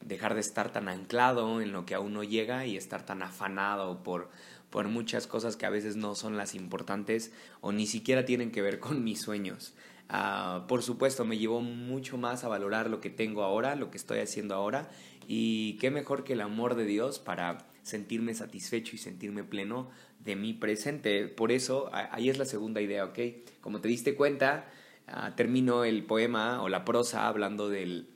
dejar 0.00 0.34
de 0.34 0.40
estar 0.40 0.72
tan 0.72 0.88
anclado 0.88 1.60
en 1.60 1.72
lo 1.72 1.84
que 1.84 1.94
aún 1.94 2.14
no 2.14 2.24
llega 2.24 2.66
y 2.66 2.76
estar 2.76 3.04
tan 3.04 3.22
afanado 3.22 4.02
por, 4.02 4.30
por 4.70 4.88
muchas 4.88 5.26
cosas 5.26 5.56
que 5.56 5.66
a 5.66 5.70
veces 5.70 5.96
no 5.96 6.14
son 6.14 6.36
las 6.36 6.54
importantes 6.54 7.32
o 7.60 7.72
ni 7.72 7.86
siquiera 7.86 8.24
tienen 8.24 8.50
que 8.50 8.62
ver 8.62 8.80
con 8.80 9.04
mis 9.04 9.20
sueños. 9.20 9.74
Ah, 10.08 10.64
por 10.66 10.82
supuesto, 10.82 11.24
me 11.24 11.38
llevó 11.38 11.60
mucho 11.60 12.18
más 12.18 12.42
a 12.42 12.48
valorar 12.48 12.90
lo 12.90 13.00
que 13.00 13.10
tengo 13.10 13.44
ahora, 13.44 13.76
lo 13.76 13.90
que 13.90 13.96
estoy 13.96 14.18
haciendo 14.18 14.54
ahora 14.54 14.90
y 15.28 15.74
qué 15.74 15.92
mejor 15.92 16.24
que 16.24 16.32
el 16.32 16.40
amor 16.40 16.74
de 16.74 16.84
Dios 16.84 17.20
para 17.20 17.66
sentirme 17.82 18.34
satisfecho 18.34 18.96
y 18.96 18.98
sentirme 18.98 19.44
pleno 19.44 19.88
de 20.20 20.36
mi 20.36 20.52
presente. 20.52 21.26
Por 21.26 21.52
eso, 21.52 21.90
ahí 21.92 22.30
es 22.30 22.38
la 22.38 22.44
segunda 22.44 22.80
idea, 22.80 23.04
¿ok? 23.04 23.18
Como 23.60 23.80
te 23.80 23.88
diste 23.88 24.14
cuenta, 24.14 24.70
ah, 25.06 25.34
termino 25.36 25.84
el 25.84 26.04
poema 26.04 26.62
o 26.62 26.68
la 26.68 26.84
prosa 26.84 27.26
hablando 27.26 27.68
del, 27.68 28.08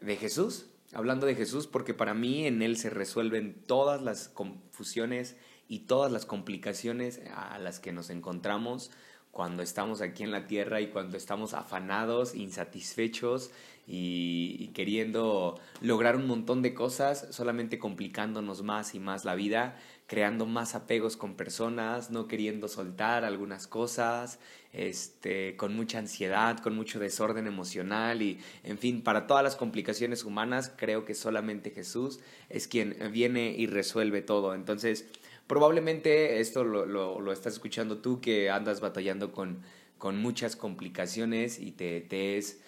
de 0.00 0.16
Jesús, 0.16 0.66
hablando 0.92 1.26
de 1.26 1.34
Jesús 1.34 1.66
porque 1.66 1.94
para 1.94 2.14
mí 2.14 2.46
en 2.46 2.62
Él 2.62 2.76
se 2.76 2.90
resuelven 2.90 3.62
todas 3.66 4.02
las 4.02 4.28
confusiones 4.28 5.36
y 5.68 5.80
todas 5.80 6.12
las 6.12 6.26
complicaciones 6.26 7.20
a 7.34 7.58
las 7.58 7.80
que 7.80 7.92
nos 7.92 8.10
encontramos 8.10 8.90
cuando 9.36 9.62
estamos 9.62 10.00
aquí 10.00 10.22
en 10.22 10.30
la 10.30 10.46
tierra 10.46 10.80
y 10.80 10.86
cuando 10.86 11.18
estamos 11.18 11.52
afanados, 11.52 12.34
insatisfechos 12.34 13.50
y, 13.86 14.68
queriendo 14.68 15.60
lograr 15.82 16.16
un 16.16 16.26
montón 16.26 16.62
de 16.62 16.72
cosas, 16.72 17.26
solamente 17.32 17.78
complicándonos 17.78 18.62
más 18.62 18.94
y 18.94 18.98
más 18.98 19.26
la 19.26 19.34
vida, 19.34 19.76
creando 20.06 20.46
más 20.46 20.74
apegos 20.74 21.18
con 21.18 21.34
personas, 21.34 22.10
no 22.10 22.28
queriendo 22.28 22.66
soltar 22.66 23.26
algunas 23.26 23.66
cosas, 23.66 24.38
este, 24.72 25.54
con 25.58 25.76
mucha 25.76 25.98
ansiedad, 25.98 26.58
con 26.60 26.74
mucho 26.74 26.98
desorden 26.98 27.46
emocional 27.46 28.22
y, 28.22 28.40
en 28.64 28.78
fin, 28.78 29.02
para 29.02 29.26
todas 29.26 29.44
las 29.44 29.54
complicaciones 29.54 30.24
humanas, 30.24 30.72
creo 30.78 31.04
que 31.04 31.12
solamente 31.12 31.72
Jesús 31.72 32.20
es 32.48 32.68
quien 32.68 32.96
viene 33.12 33.54
y 33.54 33.66
resuelve 33.66 34.22
todo. 34.22 34.54
Entonces, 34.54 35.04
probablemente 35.46 36.40
esto 36.40 36.64
lo, 36.64 36.86
lo, 36.86 37.32
estás 37.32 37.54
escuchando 37.54 37.98
tú 37.98 38.20
que 38.20 38.50
andas 38.50 38.80
batallando 38.80 39.32
con, 39.32 39.62
con 39.98 40.18
muchas 40.18 40.56
complicaciones 40.56 41.58
y 41.58 41.72
te, 41.72 42.00
te 42.00 42.38
es 42.38 42.60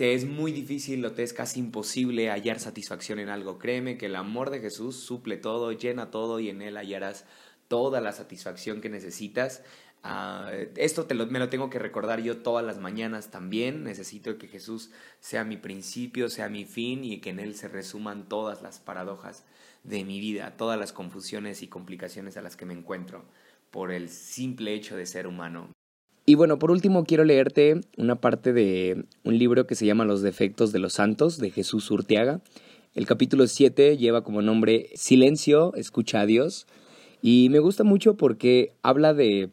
te 0.00 0.14
es 0.14 0.24
muy 0.24 0.50
difícil 0.50 1.04
o 1.04 1.12
te 1.12 1.22
es 1.22 1.34
casi 1.34 1.60
imposible 1.60 2.30
hallar 2.30 2.58
satisfacción 2.58 3.18
en 3.18 3.28
algo. 3.28 3.58
Créeme 3.58 3.98
que 3.98 4.06
el 4.06 4.16
amor 4.16 4.48
de 4.48 4.60
Jesús 4.60 4.96
suple 4.96 5.36
todo, 5.36 5.72
llena 5.72 6.10
todo 6.10 6.40
y 6.40 6.48
en 6.48 6.62
Él 6.62 6.78
hallarás 6.78 7.26
toda 7.68 8.00
la 8.00 8.12
satisfacción 8.12 8.80
que 8.80 8.88
necesitas. 8.88 9.62
Ah, 10.02 10.50
esto 10.76 11.06
me 11.28 11.38
lo 11.38 11.48
tengo 11.50 11.68
que 11.68 11.78
recordar 11.78 12.22
yo 12.22 12.38
todas 12.38 12.64
las 12.64 12.78
mañanas 12.78 13.30
también. 13.30 13.84
Necesito 13.84 14.38
que 14.38 14.48
Jesús 14.48 14.90
sea 15.20 15.44
mi 15.44 15.56
principio, 15.56 16.28
sea 16.28 16.48
mi 16.48 16.64
fin 16.64 17.04
y 17.04 17.20
que 17.20 17.30
en 17.30 17.38
Él 17.38 17.54
se 17.54 17.68
resuman 17.68 18.28
todas 18.28 18.62
las 18.62 18.80
paradojas 18.80 19.44
de 19.84 20.04
mi 20.04 20.20
vida, 20.20 20.56
todas 20.56 20.78
las 20.78 20.92
confusiones 20.92 21.62
y 21.62 21.68
complicaciones 21.68 22.36
a 22.36 22.42
las 22.42 22.56
que 22.56 22.66
me 22.66 22.74
encuentro 22.74 23.24
por 23.70 23.92
el 23.92 24.08
simple 24.08 24.74
hecho 24.74 24.96
de 24.96 25.06
ser 25.06 25.26
humano. 25.26 25.70
Y 26.26 26.34
bueno, 26.34 26.58
por 26.58 26.70
último 26.70 27.04
quiero 27.04 27.24
leerte 27.24 27.80
una 27.96 28.20
parte 28.20 28.52
de 28.52 29.04
un 29.24 29.38
libro 29.38 29.66
que 29.66 29.74
se 29.74 29.86
llama 29.86 30.04
Los 30.04 30.22
defectos 30.22 30.72
de 30.72 30.78
los 30.78 30.94
santos 30.94 31.38
de 31.38 31.50
Jesús 31.50 31.90
Urteaga. 31.90 32.40
El 32.94 33.06
capítulo 33.06 33.46
7 33.46 33.96
lleva 33.96 34.22
como 34.22 34.42
nombre 34.42 34.90
Silencio, 34.94 35.74
escucha 35.74 36.20
a 36.20 36.26
Dios. 36.26 36.66
Y 37.22 37.48
me 37.50 37.58
gusta 37.58 37.84
mucho 37.84 38.16
porque 38.16 38.74
habla 38.82 39.12
de 39.12 39.50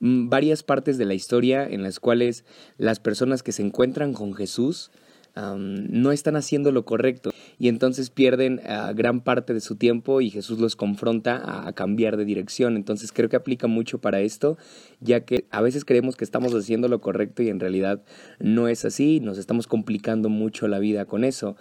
varias 0.00 0.62
partes 0.62 0.98
de 0.98 1.04
la 1.04 1.14
historia 1.14 1.66
en 1.66 1.82
las 1.82 2.00
cuales 2.00 2.44
las 2.76 3.00
personas 3.00 3.42
que 3.42 3.52
se 3.52 3.62
encuentran 3.62 4.12
con 4.12 4.34
Jesús 4.34 4.90
no 5.36 6.10
están 6.10 6.36
haciendo 6.36 6.72
lo 6.72 6.84
correcto 6.84 7.30
y 7.58 7.68
entonces 7.68 8.10
pierden 8.10 8.60
gran 8.94 9.20
parte 9.20 9.54
de 9.54 9.60
su 9.60 9.76
tiempo 9.76 10.20
y 10.20 10.30
Jesús 10.30 10.58
los 10.58 10.74
confronta 10.74 11.66
a, 11.68 11.72
cambiar 11.72 12.16
de 12.16 12.24
dirección. 12.24 12.76
Entonces 12.76 13.12
creo 13.12 13.28
que 13.28 13.36
aplica 13.36 13.66
mucho 13.66 14.00
para 14.00 14.20
esto, 14.20 14.58
ya 15.00 15.20
que 15.20 15.46
a 15.50 15.60
veces 15.60 15.84
creemos 15.84 16.16
que 16.16 16.24
estamos 16.24 16.52
haciendo 16.54 16.88
lo 16.88 17.00
correcto 17.00 17.42
y 17.42 17.50
en 17.50 17.60
realidad 17.60 18.02
no 18.40 18.68
es 18.68 18.84
así, 18.84 19.20
nos 19.20 19.38
estamos 19.38 19.66
complicando 19.66 20.28
mucho 20.28 20.66
la 20.66 20.78
vida 20.78 21.04
con 21.04 21.24
eso. 21.24 21.56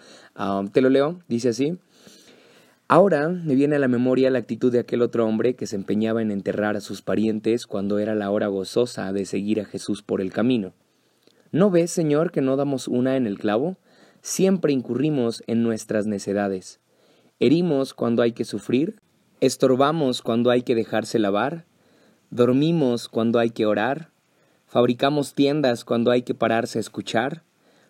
te 0.72 0.82
lo 0.82 0.90
leo, 0.90 1.20
dice 1.28 1.50
así. 1.50 1.78
Ahora 2.90 3.28
me 3.28 3.56
viene 3.56 3.76
a 3.76 3.80
la 3.80 3.90
memoria 3.90 4.32
la 4.32 4.40
actitud 4.40 4.72
de 4.72 4.80
aquel 4.80 5.02
otro 5.02 5.28
hombre 5.28 5.56
que 5.56 5.68
se 5.68 5.76
empeñaba 5.76 6.22
en 6.22 6.32
enterrar 6.32 6.78
a 6.78 6.82
sus 6.82 7.02
parientes 7.02 7.68
cuando 7.68 8.00
era 8.00 8.16
la 8.16 8.32
hora 8.32 8.48
gozosa 8.48 9.12
de 9.12 9.26
seguir 9.26 9.60
a 9.60 9.66
Jesús 9.66 10.04
por 10.04 10.22
el 10.22 10.32
camino. 10.32 10.72
¿No 11.52 11.70
ves, 11.70 11.92
Señor, 11.92 12.32
que 12.32 12.40
no 12.40 12.56
damos 12.56 12.88
una 12.88 13.18
en 13.18 13.28
el 13.28 13.40
clavo? 13.40 13.76
Siempre 14.22 14.72
incurrimos 14.72 15.44
en 15.48 15.64
nuestras 15.64 16.08
necedades. 16.08 16.80
Herimos 17.42 17.94
cuando 17.94 18.22
hay 18.22 18.32
que 18.32 18.46
sufrir, 18.46 19.02
estorbamos 19.42 20.22
cuando 20.22 20.50
hay 20.50 20.62
que 20.62 20.74
dejarse 20.74 21.20
lavar, 21.20 21.66
dormimos 22.30 23.10
cuando 23.10 23.40
hay 23.40 23.50
que 23.50 23.66
orar, 23.66 24.12
fabricamos 24.66 25.34
tiendas 25.34 25.84
cuando 25.84 26.10
hay 26.10 26.22
que 26.22 26.36
pararse 26.36 26.80
a 26.80 26.82
escuchar, 26.82 27.44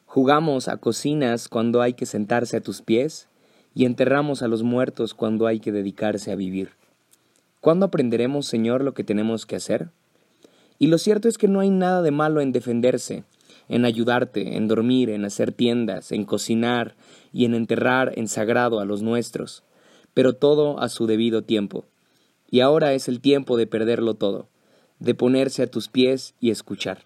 jugamos 0.07 0.67
a 0.67 0.77
cocinas 0.77 1.49
cuando 1.49 1.83
hay 1.83 1.93
que 1.93 2.07
sentarse 2.07 2.57
a 2.57 2.61
tus 2.61 2.81
pies, 2.81 3.29
y 3.77 3.85
enterramos 3.85 4.41
a 4.41 4.47
los 4.47 4.63
muertos 4.63 5.13
cuando 5.13 5.45
hay 5.45 5.59
que 5.59 5.71
dedicarse 5.71 6.31
a 6.31 6.35
vivir. 6.35 6.71
¿Cuándo 7.61 7.85
aprenderemos, 7.85 8.47
Señor, 8.47 8.83
lo 8.83 8.95
que 8.95 9.03
tenemos 9.03 9.45
que 9.45 9.55
hacer? 9.55 9.89
Y 10.79 10.87
lo 10.87 10.97
cierto 10.97 11.27
es 11.27 11.37
que 11.37 11.47
no 11.47 11.59
hay 11.59 11.69
nada 11.69 12.01
de 12.01 12.09
malo 12.09 12.41
en 12.41 12.51
defenderse, 12.51 13.23
en 13.69 13.85
ayudarte, 13.85 14.57
en 14.57 14.67
dormir, 14.67 15.11
en 15.11 15.25
hacer 15.25 15.51
tiendas, 15.51 16.11
en 16.11 16.25
cocinar 16.25 16.95
y 17.31 17.45
en 17.45 17.53
enterrar 17.53 18.13
en 18.15 18.27
sagrado 18.27 18.79
a 18.79 18.85
los 18.85 19.03
nuestros, 19.03 19.61
pero 20.15 20.33
todo 20.33 20.79
a 20.79 20.89
su 20.89 21.05
debido 21.05 21.43
tiempo. 21.43 21.85
Y 22.49 22.61
ahora 22.61 22.93
es 22.93 23.07
el 23.07 23.21
tiempo 23.21 23.57
de 23.57 23.67
perderlo 23.67 24.15
todo, 24.15 24.47
de 24.97 25.13
ponerse 25.13 25.61
a 25.61 25.67
tus 25.69 25.87
pies 25.87 26.33
y 26.39 26.49
escuchar. 26.49 27.05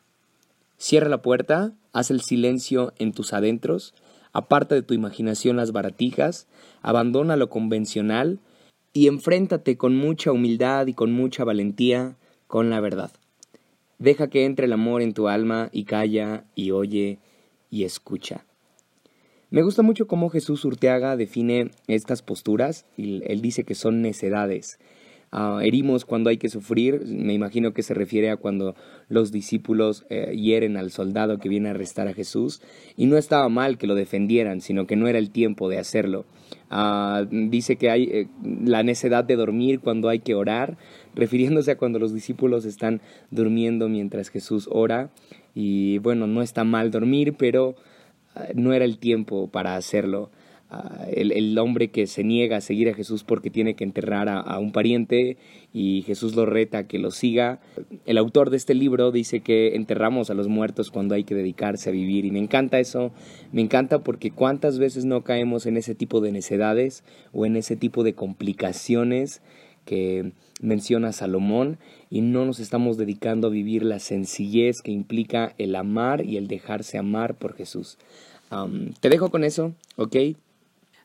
Cierra 0.77 1.09
la 1.09 1.21
puerta, 1.21 1.73
haz 1.91 2.11
el 2.11 2.21
silencio 2.21 2.93
en 2.97 3.11
tus 3.11 3.33
adentros, 3.33 3.93
aparta 4.33 4.75
de 4.75 4.81
tu 4.81 4.93
imaginación 4.93 5.57
las 5.57 5.71
baratijas, 5.71 6.47
abandona 6.81 7.35
lo 7.35 7.49
convencional 7.49 8.39
y 8.93 9.07
enfréntate 9.07 9.77
con 9.77 9.95
mucha 9.95 10.31
humildad 10.31 10.87
y 10.87 10.93
con 10.93 11.11
mucha 11.11 11.43
valentía 11.43 12.17
con 12.47 12.69
la 12.69 12.79
verdad. 12.79 13.11
Deja 13.99 14.29
que 14.29 14.45
entre 14.45 14.65
el 14.65 14.73
amor 14.73 15.01
en 15.01 15.13
tu 15.13 15.27
alma 15.27 15.69
y 15.71 15.83
calla 15.83 16.45
y 16.55 16.71
oye 16.71 17.19
y 17.69 17.83
escucha. 17.83 18.45
Me 19.51 19.63
gusta 19.63 19.81
mucho 19.81 20.07
cómo 20.07 20.29
Jesús 20.29 20.63
Urteaga 20.63 21.17
define 21.17 21.71
estas 21.87 22.21
posturas. 22.21 22.85
Y 22.95 23.21
él 23.25 23.41
dice 23.41 23.65
que 23.65 23.75
son 23.75 24.01
necedades. 24.01 24.79
Ah, 25.33 25.61
herimos 25.63 26.03
cuando 26.03 26.29
hay 26.29 26.37
que 26.37 26.49
sufrir. 26.49 27.05
Me 27.07 27.33
imagino 27.33 27.73
que 27.73 27.83
se 27.83 27.93
refiere 27.93 28.29
a 28.29 28.37
cuando 28.37 28.75
los 29.07 29.31
discípulos 29.31 30.05
eh, 30.09 30.35
hieren 30.35 30.75
al 30.75 30.91
soldado 30.91 31.39
que 31.39 31.47
viene 31.47 31.69
a 31.69 31.71
arrestar 31.71 32.09
a 32.09 32.13
Jesús. 32.13 32.61
Y 32.97 33.05
no 33.05 33.17
estaba 33.17 33.47
mal 33.47 33.77
que 33.77 33.87
lo 33.87 33.95
defendieran, 33.95 34.59
sino 34.59 34.87
que 34.87 34.97
no 34.97 35.07
era 35.07 35.19
el 35.19 35.31
tiempo 35.31 35.69
de 35.69 35.79
hacerlo. 35.79 36.25
Ah, 36.69 37.25
dice 37.29 37.77
que 37.77 37.89
hay 37.89 38.03
eh, 38.03 38.27
la 38.65 38.83
necedad 38.83 39.23
de 39.23 39.37
dormir 39.37 39.79
cuando 39.79 40.09
hay 40.09 40.19
que 40.19 40.35
orar 40.35 40.77
refiriéndose 41.15 41.71
a 41.71 41.77
cuando 41.77 41.99
los 41.99 42.13
discípulos 42.13 42.65
están 42.65 43.01
durmiendo 43.29 43.87
mientras 43.87 44.29
Jesús 44.29 44.67
ora. 44.69 45.11
Y 45.55 45.99
bueno, 45.99 46.27
no 46.27 46.41
está 46.41 46.65
mal 46.65 46.91
dormir, 46.91 47.35
pero 47.37 47.75
ah, 48.35 48.47
no 48.53 48.73
era 48.73 48.83
el 48.83 48.97
tiempo 48.97 49.47
para 49.47 49.77
hacerlo. 49.77 50.29
Ah, 50.73 51.05
el, 51.11 51.57
hombre 51.57 51.89
que 51.89 52.07
se 52.07 52.23
niega 52.23 52.55
a 52.55 52.61
seguir 52.61 52.87
a 52.87 52.93
Jesús 52.93 53.25
porque 53.25 53.49
tiene 53.49 53.73
que 53.73 53.83
enterrar 53.83 54.29
a, 54.29 54.57
un 54.57 54.71
pariente 54.71 55.35
y 55.73 56.03
Jesús 56.03 56.33
lo 56.33 56.45
reta 56.45 56.77
a 56.77 56.87
que 56.87 56.97
lo 56.97 57.11
siga. 57.11 57.59
El 58.05 58.17
autor 58.17 58.49
de 58.49 58.55
este 58.55 58.73
libro 58.73 59.11
dice 59.11 59.41
que 59.41 59.75
enterramos 59.75 60.29
a 60.29 60.33
los 60.33 60.47
muertos 60.47 60.89
cuando 60.89 61.13
hay 61.13 61.25
que 61.25 61.35
dedicarse 61.35 61.89
a 61.89 61.91
vivir 61.91 62.23
y 62.23 62.31
me 62.31 62.39
encanta 62.39 62.79
eso, 62.79 63.11
me 63.51 63.61
encanta 63.61 63.99
porque 63.99 64.31
cuántas 64.31 64.79
veces 64.79 65.03
no 65.03 65.25
caemos 65.25 65.65
en 65.65 65.75
ese 65.75 65.93
tipo 65.93 66.21
de 66.21 66.31
necedades 66.31 67.03
o 67.33 67.45
en 67.45 67.57
ese 67.57 67.75
tipo 67.75 68.05
de 68.05 68.13
complicaciones 68.13 69.41
que 69.83 70.31
menciona 70.61 71.11
Salomón 71.11 71.79
y 72.09 72.21
no 72.21 72.45
nos 72.45 72.61
estamos 72.61 72.95
dedicando 72.95 73.47
a 73.47 73.51
vivir 73.51 73.83
la 73.83 73.99
sencillez 73.99 74.81
que 74.81 74.91
implica 74.91 75.53
el 75.57 75.75
amar 75.75 76.25
y 76.25 76.37
el 76.37 76.47
dejarse 76.47 76.97
amar 76.97 77.35
por 77.35 77.55
Jesús. 77.55 77.97
te 79.01 79.09
dejo 79.09 79.29
con 79.31 79.43
eso, 79.43 79.73
¿ok? 79.97 80.15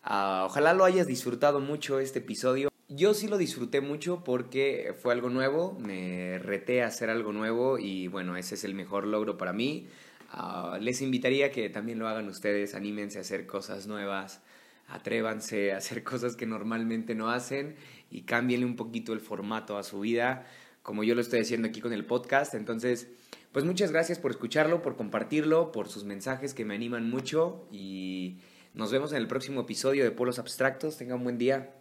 Ah, 0.09 0.45
ojalá 0.47 0.73
lo 0.73 0.85
hayas 0.85 1.09
disfrutado 1.09 1.59
mucho 1.59 1.99
este 1.99 2.21
episodio. 2.21 2.69
Yo 2.89 3.13
sí 3.13 3.27
lo 3.27 3.39
disfruté 3.39 3.81
mucho 3.81 4.23
porque 4.23 4.95
fue 5.03 5.13
algo 5.13 5.31
nuevo, 5.31 5.77
me 5.81 6.39
reté 6.39 6.85
a 6.85 6.87
hacer 6.87 7.11
algo 7.11 7.33
nuevo 7.33 7.77
y 7.77 8.07
bueno, 8.07 8.37
ese 8.37 8.55
es 8.55 8.63
el 8.63 8.75
mejor 8.75 9.05
logro 9.05 9.37
para 9.37 9.53
mí. 9.53 9.89
Ah, 10.31 10.79
les 10.81 11.03
invitaría 11.03 11.51
que 11.51 11.69
también 11.71 11.99
lo 11.99 12.07
hagan 12.07 12.29
ustedes, 12.29 12.77
anímense 12.77 13.19
a 13.19 13.23
hacer 13.23 13.47
cosas 13.47 13.89
nuevas, 13.89 14.43
atrévanse 14.87 15.73
a 15.73 15.79
hacer 15.79 16.05
cosas 16.05 16.37
que 16.37 16.47
normalmente 16.47 17.17
no 17.17 17.29
hacen 17.29 17.75
y 18.09 18.23
cámbienle 18.23 18.65
un 18.65 18.77
poquito 18.77 19.13
el 19.13 19.19
formato 19.19 19.77
a 19.77 19.83
su 19.83 19.99
vida, 19.99 20.47
como 20.85 21.03
yo 21.03 21.17
lo 21.17 21.21
estoy 21.21 21.41
haciendo 21.41 21.67
aquí 21.67 21.81
con 21.81 21.93
el 21.93 22.05
podcast. 22.05 22.55
Entonces, 22.55 23.09
pues 23.51 23.65
muchas 23.65 23.91
gracias 23.91 24.21
por 24.21 24.31
escucharlo, 24.31 24.83
por 24.83 24.95
compartirlo, 24.95 25.73
por 25.73 25.89
sus 25.89 26.05
mensajes 26.05 26.55
que 26.55 26.65
me 26.65 26.77
animan 26.77 27.11
mucho 27.11 27.67
y 27.73 28.37
nos 28.77 28.93
vemos 28.93 29.13
en 29.13 29.19
el 29.19 29.27
próximo 29.27 29.63
episodio 29.63 30.05
de 30.05 30.11
Polos 30.11 30.39
Abstractos. 30.39 30.99
Tengan 30.99 31.17
un 31.17 31.25
buen 31.25 31.39
día. 31.39 31.81